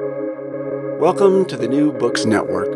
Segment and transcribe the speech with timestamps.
[0.00, 2.72] Welcome to the New Books Network.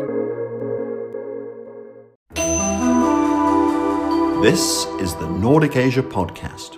[4.41, 6.77] This is the Nordic Asia Podcast.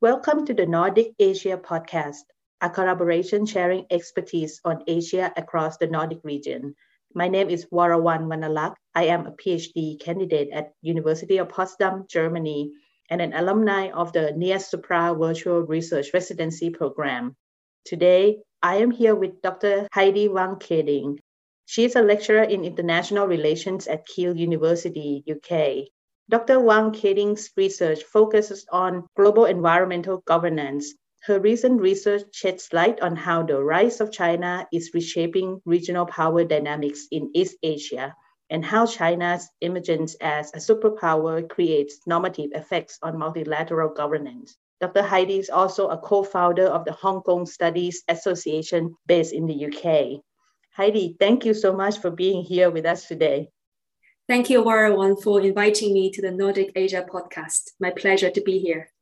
[0.00, 2.22] Welcome to the Nordic Asia Podcast,
[2.60, 6.76] a collaboration sharing expertise on Asia across the Nordic region.
[7.14, 8.76] My name is Warawan Manalak.
[8.94, 12.70] I am a PhD candidate at University of Potsdam, Germany,
[13.10, 17.36] and an alumni of the NIAS Supra Virtual Research Residency Program.
[17.84, 19.88] Today, I am here with Dr.
[19.92, 21.18] Heidi Wang Kaeding.
[21.66, 25.88] She is a lecturer in international relations at Keele University, UK.
[26.28, 26.60] Dr.
[26.60, 30.94] Wang Kaeding's research focuses on global environmental governance.
[31.24, 36.44] Her recent research sheds light on how the rise of China is reshaping regional power
[36.44, 38.14] dynamics in East Asia
[38.50, 44.56] and how China's emergence as a superpower creates normative effects on multilateral governance.
[44.80, 45.02] Dr.
[45.02, 50.20] Heidi is also a co-founder of the Hong Kong Studies Association based in the UK.
[50.76, 53.48] Heidi, thank you so much for being here with us today.
[54.26, 57.72] Thank you, Warawan, for inviting me to the Nordic Asia podcast.
[57.78, 58.93] My pleasure to be here.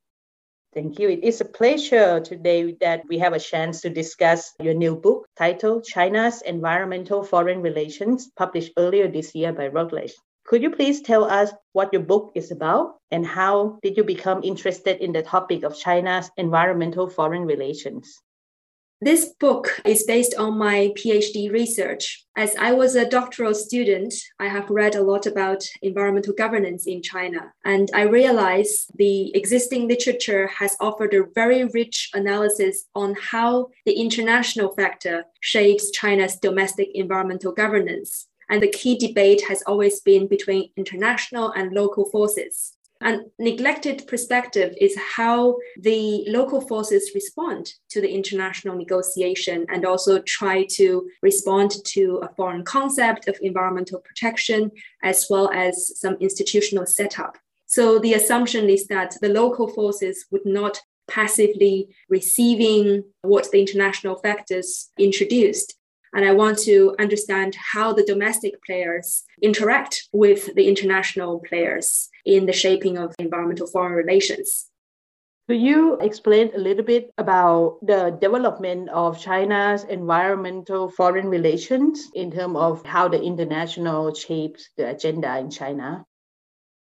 [0.75, 1.11] Thank you.
[1.11, 5.27] It is a pleasure today that we have a chance to discuss your new book
[5.37, 10.15] titled China's Environmental Foreign Relations, published earlier this year by Routledge.
[10.47, 14.43] Could you please tell us what your book is about and how did you become
[14.43, 18.23] interested in the topic of China's environmental foreign relations?
[19.05, 22.25] This book is based on my PhD research.
[22.37, 27.03] As I was a doctoral student, I have read a lot about environmental governance in
[27.03, 33.71] China, and I realized the existing literature has offered a very rich analysis on how
[33.87, 38.29] the international factor shapes China's domestic environmental governance.
[38.49, 42.77] And the key debate has always been between international and local forces.
[43.05, 50.21] An neglected perspective is how the local forces respond to the international negotiation and also
[50.21, 54.71] try to respond to a foreign concept of environmental protection,
[55.03, 57.39] as well as some institutional setup.
[57.67, 64.17] So the assumption is that the local forces would not passively receiving what the international
[64.17, 65.75] factors introduced,
[66.13, 72.47] and I want to understand how the domestic players interact with the international players in
[72.47, 74.69] the shaping of environmental foreign relations.
[75.49, 82.31] Could you explain a little bit about the development of China's environmental foreign relations in
[82.31, 86.05] terms of how the international shapes the agenda in China?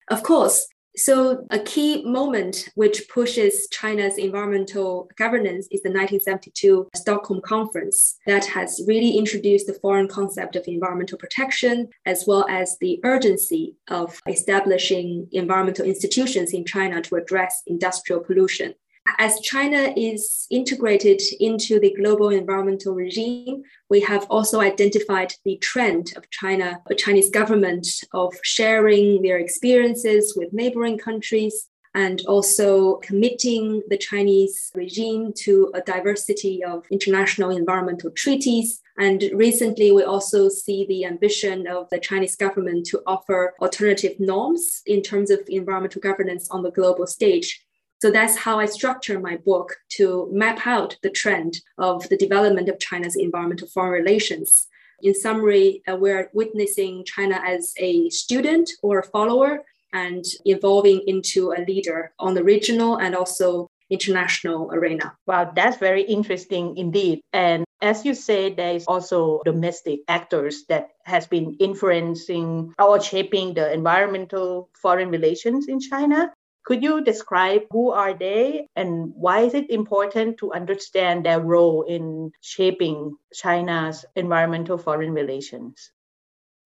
[0.09, 0.67] Of course.
[0.99, 8.43] So, a key moment which pushes China's environmental governance is the 1972 Stockholm Conference that
[8.47, 14.19] has really introduced the foreign concept of environmental protection, as well as the urgency of
[14.27, 18.73] establishing environmental institutions in China to address industrial pollution.
[19.17, 26.13] As China is integrated into the global environmental regime, we have also identified the trend
[26.15, 33.81] of China, the Chinese government, of sharing their experiences with neighboring countries and also committing
[33.89, 38.79] the Chinese regime to a diversity of international environmental treaties.
[38.97, 44.81] And recently, we also see the ambition of the Chinese government to offer alternative norms
[44.85, 47.65] in terms of environmental governance on the global stage.
[48.01, 52.69] So that's how I structure my book to map out the trend of the development
[52.69, 54.67] of China's environmental foreign relations.
[55.01, 61.51] In summary, uh, we're witnessing China as a student or a follower and evolving into
[61.51, 65.15] a leader on the regional and also international arena.
[65.25, 67.21] Wow, that's very interesting indeed.
[67.33, 73.55] And as you say, there is also domestic actors that has been influencing or shaping
[73.55, 76.31] the environmental foreign relations in China.
[76.65, 81.83] Could you describe who are they and why is it important to understand their role
[81.83, 85.91] in shaping China's environmental foreign relations?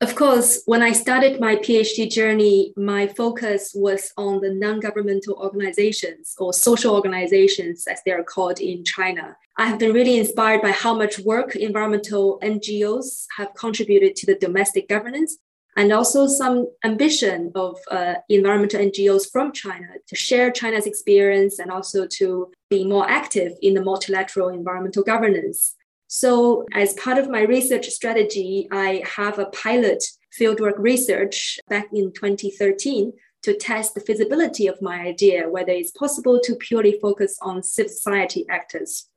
[0.03, 5.35] Of course, when I started my PhD journey, my focus was on the non governmental
[5.35, 9.37] organizations or social organizations, as they are called in China.
[9.57, 14.35] I have been really inspired by how much work environmental NGOs have contributed to the
[14.35, 15.37] domestic governance
[15.75, 21.71] and also some ambition of uh, environmental NGOs from China to share China's experience and
[21.71, 25.75] also to be more active in the multilateral environmental governance.
[26.07, 30.03] So, as part of my research strategy, I have a pilot
[30.39, 36.39] fieldwork research back in 2013 to test the feasibility of my idea, whether it's possible
[36.43, 39.09] to purely focus on civil society actors.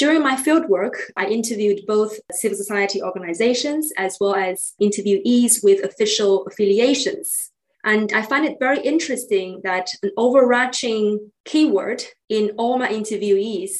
[0.00, 6.46] During my fieldwork, I interviewed both civil society organizations as well as interviewees with official
[6.46, 7.50] affiliations.
[7.84, 13.72] And I find it very interesting that an overarching keyword in all my interviewees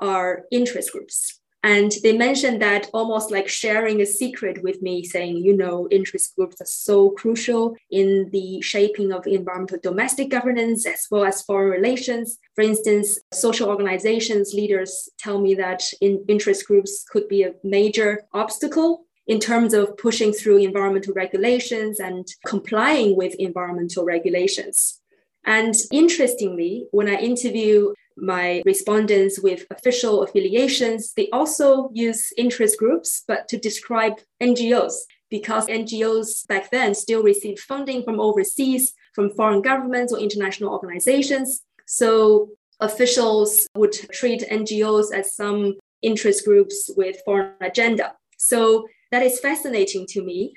[0.00, 1.37] are interest groups.
[1.64, 6.36] And they mentioned that almost like sharing a secret with me, saying, you know, interest
[6.36, 11.70] groups are so crucial in the shaping of environmental domestic governance as well as foreign
[11.70, 12.38] relations.
[12.54, 18.22] For instance, social organizations leaders tell me that in interest groups could be a major
[18.32, 25.00] obstacle in terms of pushing through environmental regulations and complying with environmental regulations.
[25.44, 33.24] And interestingly, when I interview my respondents with official affiliations, they also use interest groups,
[33.26, 34.94] but to describe NGOs,
[35.30, 41.62] because NGOs back then still received funding from overseas, from foreign governments or international organizations.
[41.86, 42.50] So
[42.80, 48.14] officials would treat NGOs as some interest groups with foreign agenda.
[48.38, 50.54] So that is fascinating to me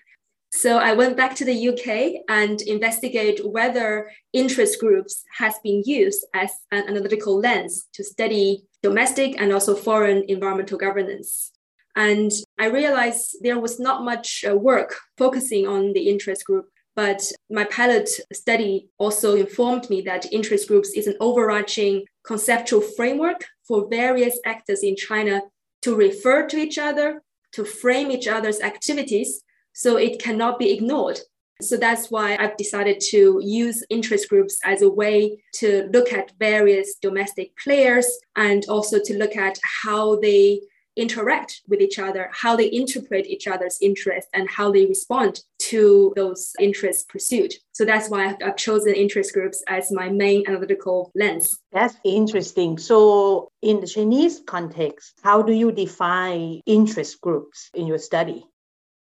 [0.54, 6.26] so I went back to the UK and investigate whether interest groups has been used
[6.34, 11.52] as an analytical lens to study domestic and also foreign environmental governance.
[11.96, 16.66] And I realized there was not much uh, work focusing on the interest group,
[16.98, 23.46] but my pilot study also informed me that interest groups is an overarching conceptual framework
[23.66, 25.44] for various actors in China
[25.82, 27.22] to refer to each other,
[27.54, 29.42] to frame each other's activities
[29.74, 31.20] so it cannot be ignored.
[31.62, 36.32] So that's why I've decided to use interest groups as a way to look at
[36.40, 40.62] various domestic players and also to look at how they
[40.98, 46.12] interact with each other, how they interpret each other's interests, and how they respond to
[46.16, 47.54] those interests pursued.
[47.72, 51.60] So that's why I've chosen interest groups as my main analytical lens.
[51.72, 52.78] That's interesting.
[52.78, 58.46] So, in the Chinese context, how do you define interest groups in your study?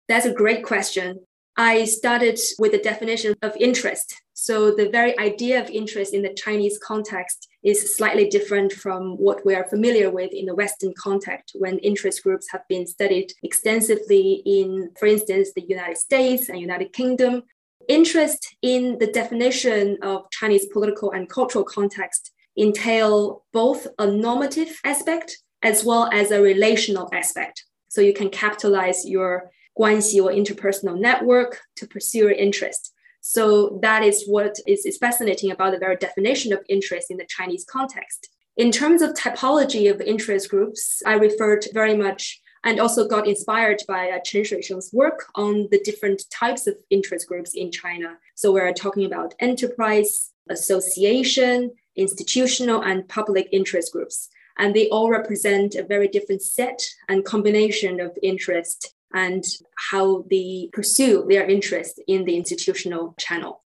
[0.09, 1.21] That's a great question.
[1.57, 4.15] I started with the definition of interest.
[4.35, 9.45] So, the very idea of interest in the Chinese context is slightly different from what
[9.47, 14.43] we are familiar with in the Western context when interest groups have been studied extensively
[14.45, 17.43] in, for instance, the United States and United Kingdom.
[17.89, 25.39] Interest in the definition of Chinese political and cultural context entail both a normative aspect
[25.63, 27.65] as well as a relational aspect.
[27.89, 32.95] So you can capitalize your 关系 or interpersonal network to pursue your interest.
[33.21, 37.27] So that is what is, is fascinating about the very definition of interest in the
[37.29, 38.31] Chinese context.
[38.57, 43.83] In terms of typology of interest groups, I referred very much and also got inspired
[43.87, 48.17] by uh, Chen Shuisheng's work on the different types of interest groups in China.
[48.35, 54.31] So we're talking about enterprise, association, institutional, and public interest groups.
[54.57, 59.45] And they all represent a very different set and combination of interest and
[59.91, 63.63] how they pursue their interest in the institutional channel.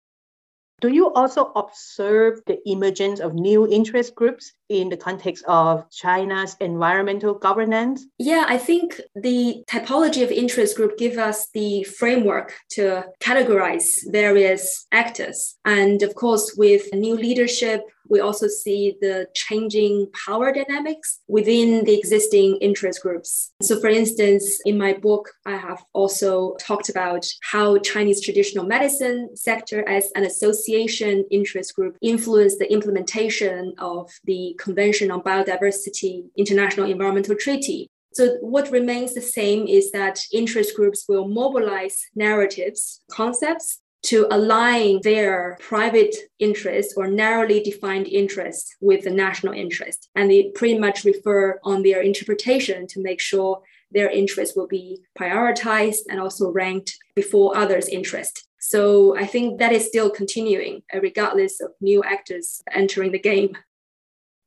[0.82, 6.54] Do you also observe the emergence of new interest groups in the context of China's
[6.60, 8.04] environmental governance?
[8.18, 14.86] Yeah, I think the typology of interest group give us the framework to categorize various
[14.92, 15.56] actors.
[15.64, 21.96] And of course, with new leadership, we also see the changing power dynamics within the
[21.98, 23.52] existing interest groups.
[23.62, 29.36] So, for instance, in my book, I have also talked about how Chinese traditional medicine
[29.36, 36.90] sector as an association interest group influenced the implementation of the Convention on Biodiversity International
[36.90, 37.88] Environmental Treaty.
[38.12, 45.00] So, what remains the same is that interest groups will mobilize narratives, concepts, to align
[45.02, 50.08] their private interests or narrowly defined interests with the national interest.
[50.14, 55.00] And they pretty much refer on their interpretation to make sure their interests will be
[55.18, 58.46] prioritized and also ranked before others' interest.
[58.58, 63.56] So I think that is still continuing, uh, regardless of new actors entering the game.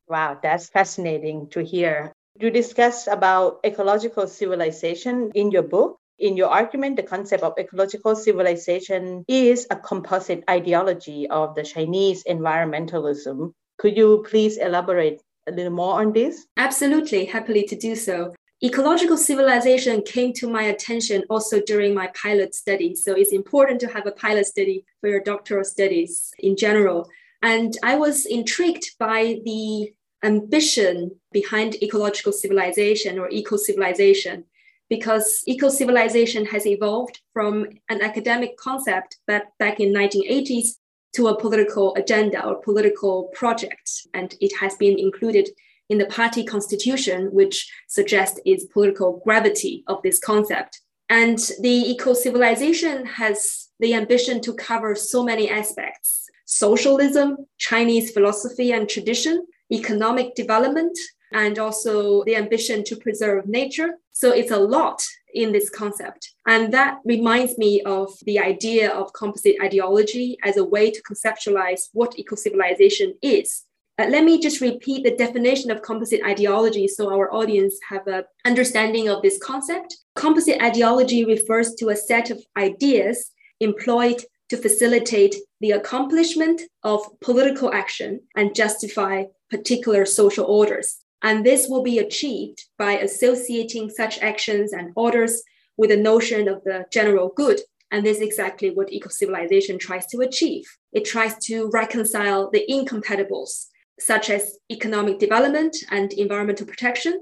[0.07, 2.11] Wow, that's fascinating to hear.
[2.39, 5.99] You discuss about ecological civilization in your book.
[6.19, 12.25] In your argument, the concept of ecological civilization is a composite ideology of the Chinese
[12.25, 13.53] environmentalism.
[13.77, 16.45] Could you please elaborate a little more on this?
[16.57, 18.33] Absolutely, happily to do so.
[18.61, 22.93] Ecological civilization came to my attention also during my pilot study.
[22.93, 27.09] So it's important to have a pilot study for your doctoral studies in general.
[27.41, 34.43] And I was intrigued by the ambition behind ecological civilization or eco civilization
[34.89, 40.77] because eco civilization has evolved from an academic concept back, back in 1980s
[41.13, 44.07] to a political agenda or political project.
[44.13, 45.49] And it has been included
[45.89, 50.81] in the party constitution which suggests its political gravity of this concept.
[51.09, 58.71] And the eco civilization has the ambition to cover so many aspects socialism chinese philosophy
[58.71, 60.97] and tradition economic development
[61.31, 63.91] and also the ambition to preserve nature.
[64.11, 66.33] So it's a lot in this concept.
[66.47, 71.89] And that reminds me of the idea of composite ideology as a way to conceptualize
[71.93, 73.63] what eco civilization is.
[73.99, 78.23] Uh, let me just repeat the definition of composite ideology so our audience have an
[78.45, 79.97] understanding of this concept.
[80.15, 87.73] Composite ideology refers to a set of ideas employed to facilitate the accomplishment of political
[87.73, 90.99] action and justify particular social orders.
[91.21, 95.43] And this will be achieved by associating such actions and orders
[95.77, 97.59] with the notion of the general good.
[97.91, 100.65] And this is exactly what eco civilization tries to achieve.
[100.93, 103.67] It tries to reconcile the incompatibles,
[103.99, 107.19] such as economic development and environmental protection.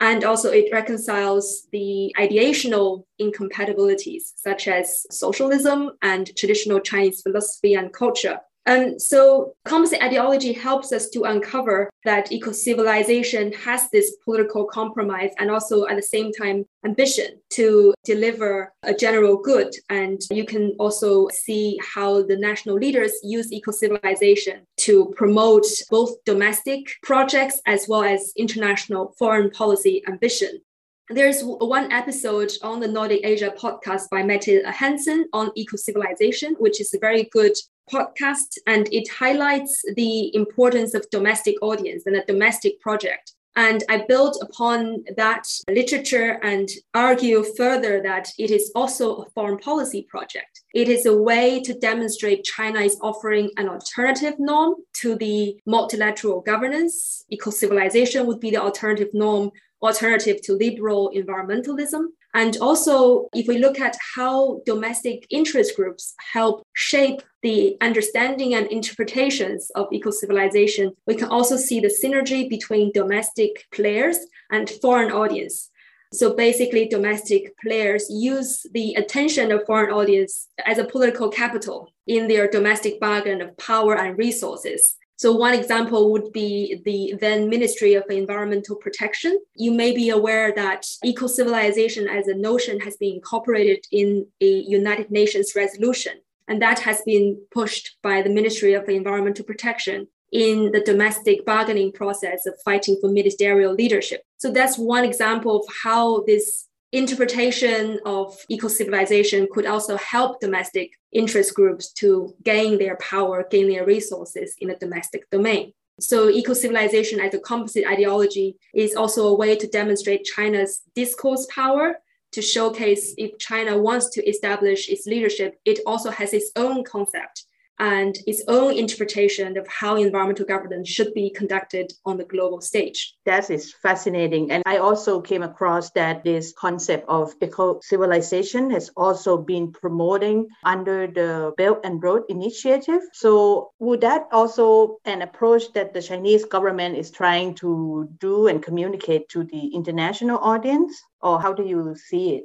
[0.00, 7.92] And also, it reconciles the ideational incompatibilities, such as socialism and traditional Chinese philosophy and
[7.92, 8.40] culture.
[8.68, 15.50] And so composite ideology helps us to uncover that eco-civilization has this political compromise and
[15.50, 19.74] also at the same time ambition to deliver a general good.
[19.88, 26.88] And you can also see how the national leaders use eco-civilization to promote both domestic
[27.02, 30.60] projects as well as international foreign policy ambition.
[31.08, 36.82] There's one episode on the Nordic Asia podcast by Mette Hansen on eco civilization, which
[36.82, 37.56] is a very good
[37.92, 43.32] podcast and it highlights the importance of domestic audience and a domestic project.
[43.56, 49.58] And I build upon that literature and argue further that it is also a foreign
[49.58, 50.62] policy project.
[50.74, 56.40] It is a way to demonstrate China is offering an alternative norm to the multilateral
[56.40, 57.24] governance.
[57.30, 59.50] Eco civilization would be the alternative norm,
[59.82, 62.04] alternative to liberal environmentalism.
[62.34, 68.66] And also, if we look at how domestic interest groups help shape the understanding and
[68.66, 74.18] interpretations of eco civilization, we can also see the synergy between domestic players
[74.50, 75.70] and foreign audience.
[76.12, 82.28] So basically, domestic players use the attention of foreign audience as a political capital in
[82.28, 84.96] their domestic bargain of power and resources.
[85.18, 89.36] So one example would be the then Ministry of Environmental Protection.
[89.54, 95.10] You may be aware that eco-civilization as a notion has been incorporated in a United
[95.10, 96.12] Nations resolution,
[96.46, 101.90] and that has been pushed by the Ministry of Environmental Protection in the domestic bargaining
[101.90, 104.22] process of fighting for ministerial leadership.
[104.36, 111.54] So that's one example of how this interpretation of eco-civilization could also help domestic interest
[111.54, 115.72] groups to gain their power, gain their resources in the domestic domain.
[116.00, 121.98] So eco-civilization as a composite ideology is also a way to demonstrate China's discourse power
[122.32, 127.44] to showcase if China wants to establish its leadership, it also has its own concept
[127.78, 133.14] and its own interpretation of how environmental governance should be conducted on the global stage.
[133.24, 134.50] That is fascinating.
[134.50, 140.48] And I also came across that this concept of eco civilization has also been promoting
[140.64, 143.00] under the Belt and Road Initiative.
[143.12, 148.62] So, would that also an approach that the Chinese government is trying to do and
[148.62, 151.00] communicate to the international audience?
[151.20, 152.44] Or how do you see it?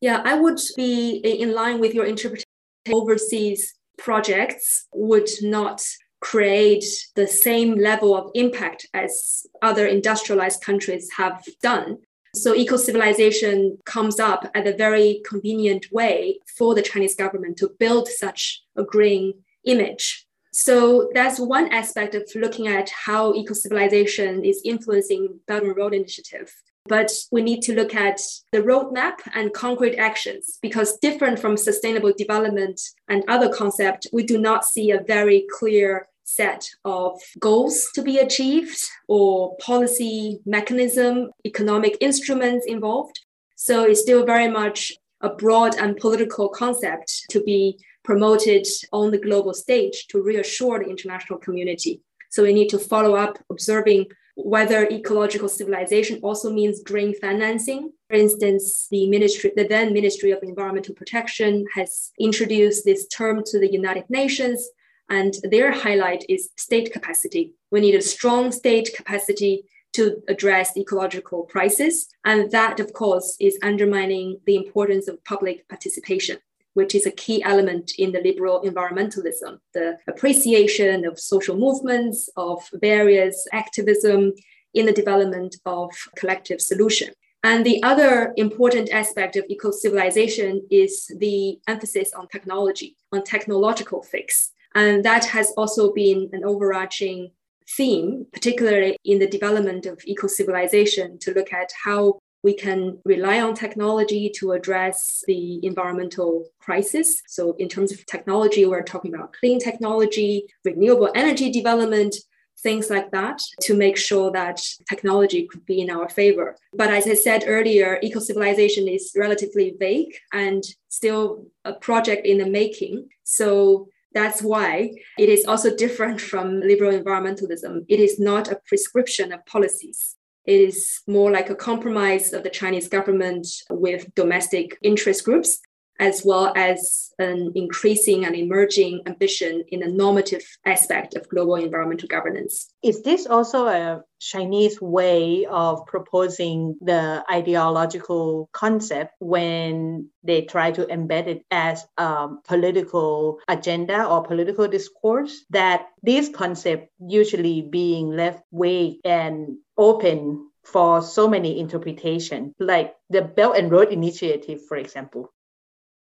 [0.00, 2.44] Yeah, I would be in line with your interpretation
[2.92, 5.82] overseas projects would not
[6.20, 6.84] create
[7.14, 11.98] the same level of impact as other industrialized countries have done.
[12.34, 17.70] So eco civilization comes up at a very convenient way for the Chinese government to
[17.78, 19.34] build such a green
[19.64, 20.26] image.
[20.52, 25.94] So that's one aspect of looking at how eco civilization is influencing Belt and Road
[25.94, 26.52] Initiative.
[26.88, 28.20] But we need to look at
[28.52, 34.38] the roadmap and concrete actions because different from sustainable development and other concepts, we do
[34.38, 38.78] not see a very clear set of goals to be achieved
[39.08, 43.20] or policy mechanism, economic instruments involved.
[43.54, 49.18] So it's still very much a broad and political concept to be promoted on the
[49.18, 52.02] global stage to reassure the international community.
[52.30, 57.90] So we need to follow up observing whether ecological civilization also means green financing.
[58.08, 63.58] For instance, the ministry, the then Ministry of Environmental Protection has introduced this term to
[63.58, 64.68] the United Nations,
[65.08, 67.54] and their highlight is state capacity.
[67.70, 69.64] We need a strong state capacity
[69.94, 72.06] to address ecological crisis.
[72.24, 76.38] And that, of course, is undermining the importance of public participation
[76.76, 82.68] which is a key element in the liberal environmentalism, the appreciation of social movements, of
[82.74, 84.34] various activism
[84.74, 87.08] in the development of collective solution.
[87.42, 94.02] And the other important aspect of eco civilization is the emphasis on technology, on technological
[94.02, 94.50] fix.
[94.74, 97.30] And that has also been an overarching
[97.76, 103.40] theme, particularly in the development of eco civilization, to look at how we can rely
[103.40, 107.22] on technology to address the environmental crisis.
[107.26, 112.16] So, in terms of technology, we're talking about clean technology, renewable energy development,
[112.60, 116.56] things like that to make sure that technology could be in our favor.
[116.72, 122.38] But as I said earlier, eco civilization is relatively vague and still a project in
[122.38, 123.08] the making.
[123.24, 127.84] So that's why it is also different from liberal environmentalism.
[127.88, 130.15] It is not a prescription of policies.
[130.46, 135.60] Is more like a compromise of the Chinese government with domestic interest groups
[135.98, 142.08] as well as an increasing and emerging ambition in the normative aspect of global environmental
[142.08, 142.72] governance.
[142.82, 150.86] Is this also a Chinese way of proposing the ideological concept when they try to
[150.86, 155.44] embed it as a political agenda or political discourse?
[155.50, 163.22] That this concept usually being left vague and open for so many interpretations, like the
[163.22, 165.32] Belt and Road Initiative, for example.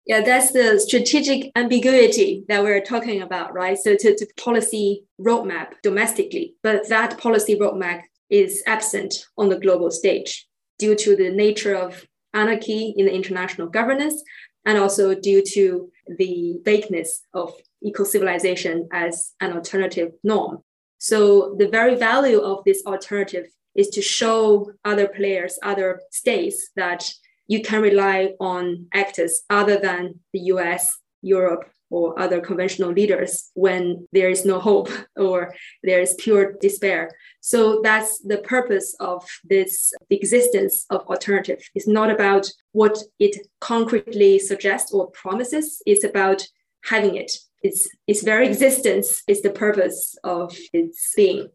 [0.07, 3.77] Yeah, that's the strategic ambiguity that we're talking about, right?
[3.77, 9.91] So to, to policy roadmap domestically, but that policy roadmap is absent on the global
[9.91, 10.47] stage
[10.79, 14.23] due to the nature of anarchy in the international governance
[14.65, 20.63] and also due to the vagueness of eco civilization as an alternative norm.
[20.99, 27.11] So the very value of this alternative is to show other players, other states that
[27.49, 34.09] you can rely on actors other than the US, Europe, or other conventional leaders when
[34.12, 37.11] there is no hope or there is pure despair.
[37.41, 41.61] So that's the purpose of this existence of alternative.
[41.75, 46.47] It's not about what it concretely suggests or promises, it's about
[46.85, 47.33] having it.
[47.62, 51.49] Its, its very existence is the purpose of its being.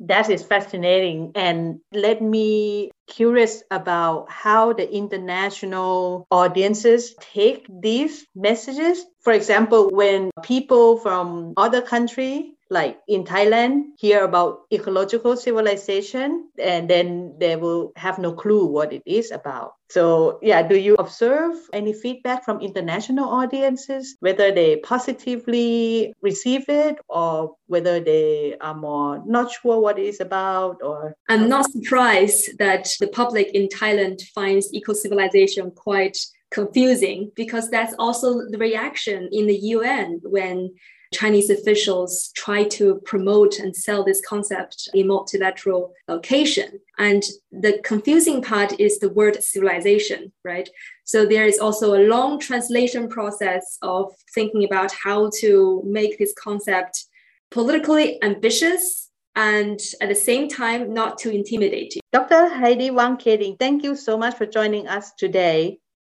[0.00, 9.04] That is fascinating and let me curious about how the international audiences take these messages.
[9.20, 16.88] For example, when people from other country like in Thailand, hear about ecological civilization, and
[16.88, 19.72] then they will have no clue what it is about.
[19.90, 26.98] So, yeah, do you observe any feedback from international audiences, whether they positively receive it
[27.08, 30.82] or whether they are more not sure what it is about?
[30.82, 36.18] Or I'm not surprised that the public in Thailand finds eco civilization quite
[36.50, 40.74] confusing because that's also the reaction in the UN when
[41.12, 46.80] Chinese officials try to promote and sell this concept in multilateral location.
[46.98, 50.68] And the confusing part is the word civilization, right?
[51.04, 56.34] So there is also a long translation process of thinking about how to make this
[56.34, 57.06] concept
[57.50, 62.00] politically ambitious and at the same time not too intimidating.
[62.12, 62.48] Dr.
[62.48, 65.78] Heidi Wang Kaeding, thank you so much for joining us today.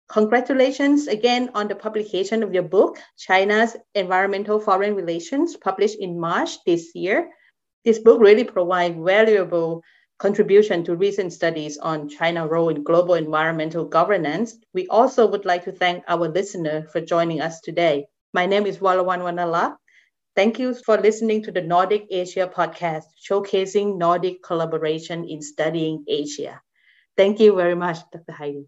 [0.09, 6.63] Congratulations again on the publication of your book, China's Environmental Foreign Relations, published in March
[6.65, 7.29] this year.
[7.85, 9.83] This book really provides valuable
[10.17, 14.57] contribution to recent studies on China's role in global environmental governance.
[14.73, 18.07] We also would like to thank our listener for joining us today.
[18.33, 19.77] My name is Walawan Wanala.
[20.35, 26.61] Thank you for listening to the Nordic Asia podcast, showcasing Nordic collaboration in studying Asia.
[27.15, 28.33] Thank you very much, Dr.
[28.33, 28.65] Heidi.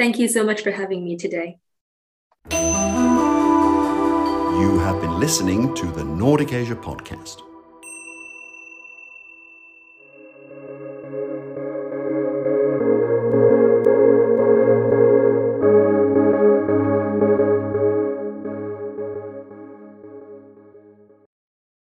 [0.00, 1.58] Thank you so much for having me today.
[2.50, 2.58] You
[4.78, 7.42] have been listening to the Nordic Asia podcast.